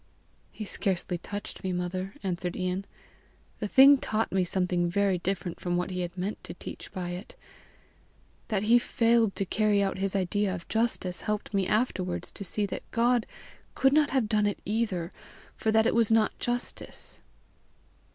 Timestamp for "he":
0.51-0.65, 5.91-5.99, 8.63-8.79